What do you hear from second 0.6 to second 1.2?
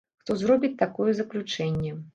такое